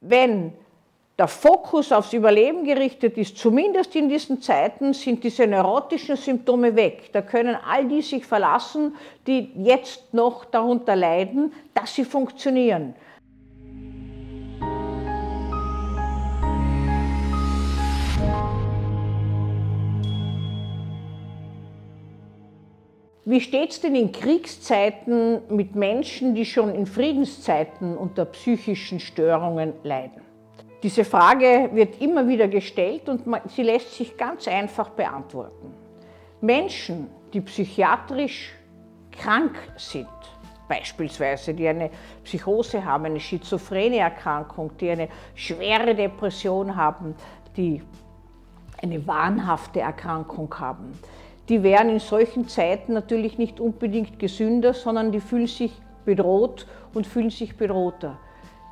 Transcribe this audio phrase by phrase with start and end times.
[0.00, 0.52] Wenn
[1.18, 7.10] der Fokus aufs Überleben gerichtet ist, zumindest in diesen Zeiten, sind diese neurotischen Symptome weg.
[7.12, 8.94] Da können all die sich verlassen,
[9.26, 12.94] die jetzt noch darunter leiden, dass sie funktionieren.
[23.28, 29.72] Wie steht es denn in Kriegszeiten mit Menschen, die schon in Friedenszeiten unter psychischen Störungen
[29.82, 30.22] leiden?
[30.80, 35.74] Diese Frage wird immer wieder gestellt und sie lässt sich ganz einfach beantworten.
[36.40, 38.52] Menschen, die psychiatrisch
[39.10, 40.06] krank sind,
[40.68, 41.90] beispielsweise die eine
[42.22, 47.16] Psychose haben, eine schizophrene Erkrankung, die eine schwere Depression haben,
[47.56, 47.82] die
[48.80, 50.92] eine wahnhafte Erkrankung haben,
[51.48, 55.72] die wären in solchen Zeiten natürlich nicht unbedingt gesünder, sondern die fühlen sich
[56.04, 58.18] bedroht und fühlen sich bedrohter.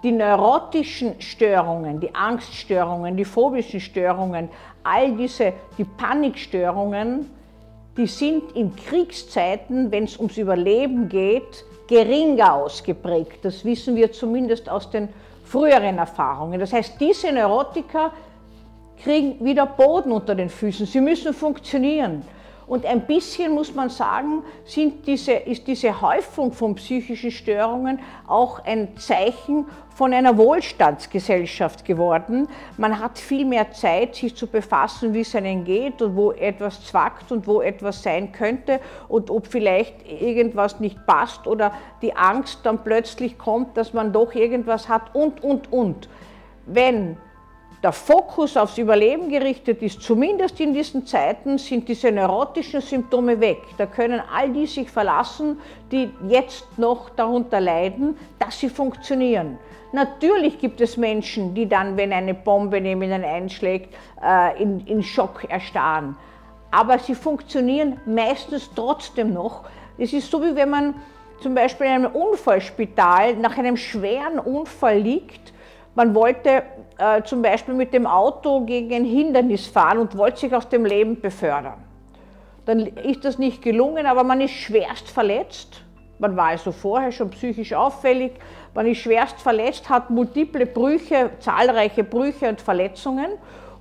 [0.03, 4.51] Die neurotischen Störungen, die Angststörungen, die phobischen Störungen,
[4.83, 7.31] all diese, die Panikstörungen,
[7.97, 13.45] die sind in Kriegszeiten, wenn es ums Überleben geht, geringer ausgeprägt.
[13.45, 15.09] Das wissen wir zumindest aus den
[15.45, 16.59] früheren Erfahrungen.
[16.59, 18.13] Das heißt, diese Neurotiker
[19.03, 20.87] kriegen wieder Boden unter den Füßen.
[20.87, 22.23] Sie müssen funktionieren.
[22.67, 24.43] Und ein bisschen muss man sagen,
[25.07, 32.49] diese, ist diese Häufung von psychischen Störungen auch ein Zeichen von einer Wohlstandsgesellschaft geworden.
[32.77, 36.85] Man hat viel mehr Zeit, sich zu befassen, wie es einem geht und wo etwas
[36.85, 42.61] zwackt und wo etwas sein könnte und ob vielleicht irgendwas nicht passt oder die Angst
[42.65, 46.09] dann plötzlich kommt, dass man doch irgendwas hat und, und, und.
[46.67, 47.19] Wenn
[47.85, 53.59] der Fokus aufs Überleben gerichtet ist, zumindest in diesen Zeiten, sind diese neurotischen Symptome weg.
[53.77, 55.61] Da können all die sich verlassen,
[55.93, 59.59] die jetzt noch darunter leiden, dass sie funktionieren.
[59.93, 65.03] Natürlich gibt es Menschen, die dann, wenn eine Bombe neben ihnen einschlägt, äh, in, in
[65.03, 66.17] Schock erstarren.
[66.71, 69.65] Aber sie funktionieren meistens trotzdem noch.
[69.99, 70.95] Es ist so, wie wenn man
[71.43, 75.54] zum Beispiel in einem Unfallspital nach einem schweren Unfall liegt
[75.95, 76.63] man wollte
[76.99, 80.85] äh, zum Beispiel mit dem Auto gegen ein Hindernis fahren und wollte sich aus dem
[80.85, 81.85] Leben befördern.
[82.67, 85.83] Dann ist das nicht gelungen, aber man ist schwerst verletzt.
[86.19, 88.33] Man war also vorher schon psychisch auffällig.
[88.75, 93.33] Man ist schwerst verletzt, hat multiple Brüche, zahlreiche Brüche und Verletzungen.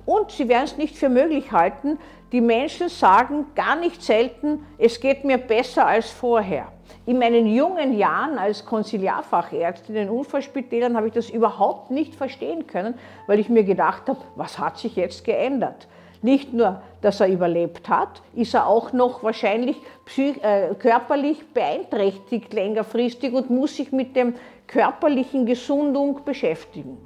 [0.06, 1.98] Und Sie werden es nicht für möglich halten,
[2.32, 6.66] die Menschen sagen gar nicht selten, es geht mir besser als vorher.
[7.06, 12.66] In meinen jungen Jahren als Konsiliarfachärztin in den Unfallspitälern habe ich das überhaupt nicht verstehen
[12.66, 12.94] können,
[13.26, 15.86] weil ich mir gedacht habe, was hat sich jetzt geändert?
[16.22, 19.76] Nicht nur, dass er überlebt hat, ist er auch noch wahrscheinlich
[20.16, 24.32] äh, körperlich beeinträchtigt längerfristig und muss sich mit der
[24.66, 26.98] körperlichen Gesundung beschäftigen.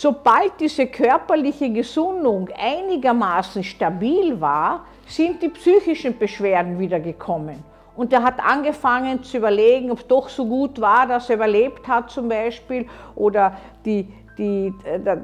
[0.00, 7.64] Sobald diese körperliche Gesundung einigermaßen stabil war, sind die psychischen Beschwerden wieder gekommen.
[7.96, 11.88] Und er hat angefangen zu überlegen, ob es doch so gut war, dass er überlebt
[11.88, 14.06] hat zum Beispiel oder die,
[14.38, 14.72] die,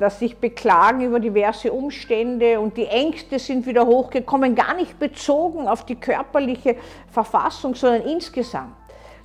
[0.01, 5.69] das sich beklagen über diverse Umstände und die Ängste sind wieder hochgekommen, gar nicht bezogen
[5.69, 6.75] auf die körperliche
[7.13, 8.75] Verfassung, sondern insgesamt.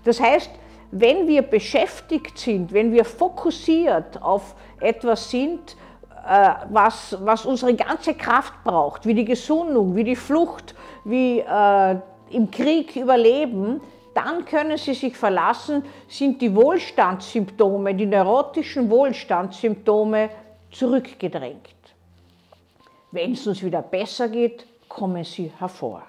[0.03, 0.51] Das heißt,
[0.91, 5.75] wenn wir beschäftigt sind, wenn wir fokussiert auf etwas sind,
[6.27, 11.95] äh, was, was unsere ganze Kraft braucht, wie die Gesundung, wie die Flucht, wie äh,
[12.31, 13.81] im Krieg überleben,
[14.13, 20.29] dann können sie sich verlassen, sind die Wohlstandssymptome, die neurotischen Wohlstandssymptome
[20.71, 21.67] zurückgedrängt.
[23.11, 26.03] Wenn es uns wieder besser geht, kommen sie hervor.